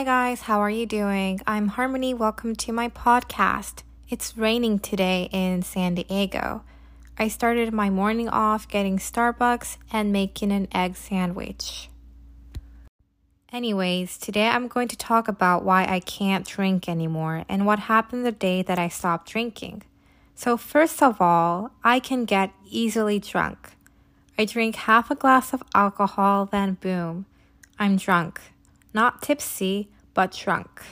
[0.00, 1.42] Hi, guys, how are you doing?
[1.46, 2.14] I'm Harmony.
[2.14, 3.82] Welcome to my podcast.
[4.08, 6.64] It's raining today in San Diego.
[7.18, 11.90] I started my morning off getting Starbucks and making an egg sandwich.
[13.52, 18.24] Anyways, today I'm going to talk about why I can't drink anymore and what happened
[18.24, 19.82] the day that I stopped drinking.
[20.34, 23.72] So, first of all, I can get easily drunk.
[24.38, 27.26] I drink half a glass of alcohol, then boom,
[27.78, 28.40] I'm drunk.
[28.92, 30.82] Not tipsy, but drunk.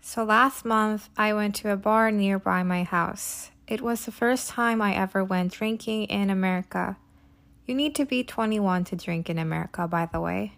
[0.00, 3.50] So, last month I went to a bar nearby my house.
[3.66, 6.96] It was the first time I ever went drinking in America.
[7.66, 10.54] You need to be 21 to drink in America, by the way.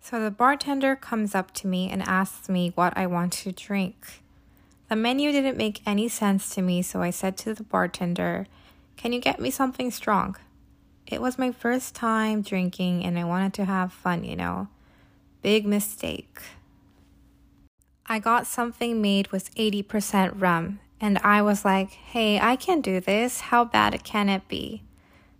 [0.00, 4.22] So the bartender comes up to me and asks me what I want to drink.
[4.88, 8.46] The menu didn't make any sense to me, so I said to the bartender,
[8.96, 10.36] Can you get me something strong?
[11.10, 14.68] It was my first time drinking and I wanted to have fun, you know.
[15.42, 16.40] Big mistake.
[18.06, 22.98] I got something made with 80% rum, and I was like, hey, I can do
[22.98, 23.40] this.
[23.40, 24.82] How bad can it be?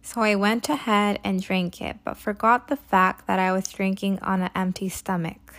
[0.02, 4.20] So I went ahead and drank it, but forgot the fact that I was drinking
[4.20, 5.54] on an empty stomach.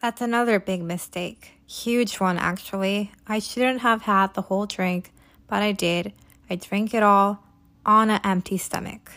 [0.00, 1.52] That's another big mistake.
[1.66, 3.12] Huge one, actually.
[3.26, 5.12] I shouldn't have had the whole drink,
[5.46, 6.14] but I did.
[6.48, 7.43] I drank it all
[7.86, 9.12] on an empty stomach.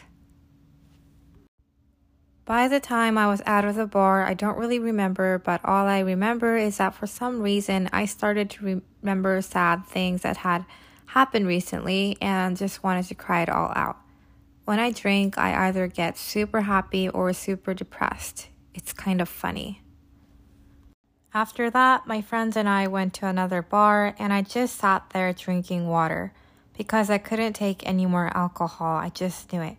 [2.45, 5.85] By the time I was out of the bar, I don't really remember, but all
[5.85, 10.63] I remember is that for some reason I started to remember sad things that had
[11.07, 13.97] happened recently and just wanted to cry it all out.
[14.63, 18.47] When I drink, I either get super happy or super depressed.
[18.73, 19.81] It's kind of funny.
[21.33, 25.33] After that, my friends and I went to another bar and I just sat there
[25.33, 26.33] drinking water
[26.77, 28.97] because I couldn't take any more alcohol.
[28.97, 29.77] I just knew it.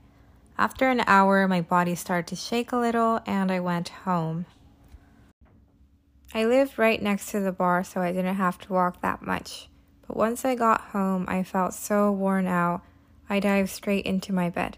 [0.58, 4.46] After an hour, my body started to shake a little and I went home.
[6.34, 9.68] I lived right next to the bar, so I didn't have to walk that much.
[10.06, 12.82] But once I got home, I felt so worn out,
[13.30, 14.76] I dived straight into my bed.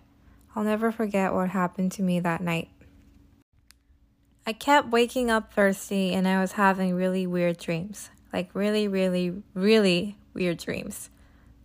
[0.55, 2.69] I'll never forget what happened to me that night.
[4.47, 8.11] I kept waking up thirsty and I was having really weird dreams.
[8.33, 11.11] Like, really, really, really weird dreams.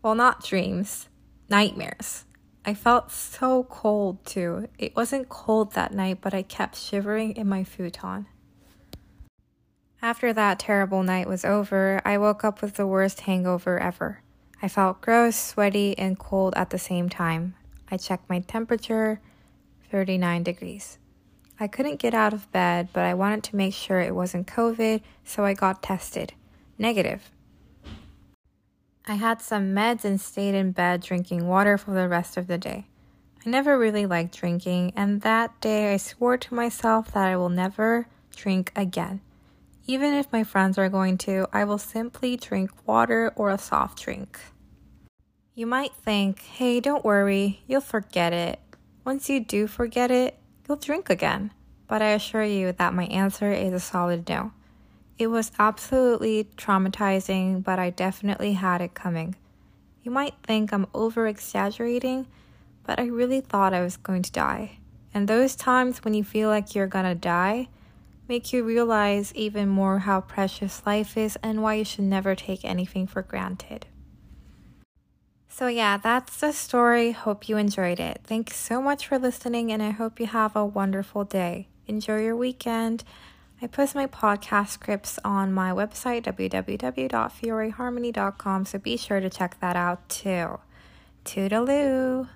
[0.06, 1.10] Well, not dreams,
[1.50, 2.26] nightmares.
[2.64, 4.70] I felt so cold too.
[4.78, 8.28] It wasn't cold that night, but I kept shivering in my futon.
[10.04, 14.22] After that terrible night was over, I woke up with the worst hangover ever.
[14.62, 17.56] I felt gross, sweaty, and cold at the same time.
[17.90, 19.20] I checked my temperature
[19.90, 21.00] 39 degrees.
[21.60, 25.02] I couldn't get out of bed, but I wanted to make sure it wasn't COVID,
[25.24, 26.34] so I got tested.
[26.78, 27.32] Negative.
[29.08, 32.58] I had some meds and stayed in bed drinking water for the rest of the
[32.58, 32.88] day.
[33.46, 37.50] I never really liked drinking, and that day I swore to myself that I will
[37.50, 39.22] never drink again.
[39.86, 44.02] Even if my friends are going to, I will simply drink water or a soft
[44.02, 44.40] drink.
[45.54, 48.60] You might think, hey, don't worry, you'll forget it.
[49.06, 51.52] Once you do forget it, you'll drink again.
[51.88, 54.52] But I assure you that my answer is a solid no.
[55.18, 59.36] It was absolutely traumatizing, but I definitely had it coming.
[60.04, 62.28] You might think I'm over exaggerating,
[62.84, 64.80] but I really thought I was going to die.
[65.14, 67.70] And those times when you feel like you're gonna die,
[68.28, 72.66] make you realize even more how precious life is and why you should never take
[72.66, 73.86] anything for granted.
[75.48, 77.14] So, yeah, that's the story.
[77.14, 78.20] Hope you enjoyed it.
[78.26, 81.70] Thanks so much for listening, and I hope you have a wonderful day.
[81.88, 83.06] Enjoy your weekend.
[83.66, 89.76] I post my podcast scripts on my website, www.fioreharmony.com, so be sure to check that
[89.76, 90.60] out too.
[91.26, 92.28] Toodaloo!